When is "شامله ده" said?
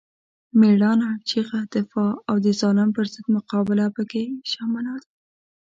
4.51-5.09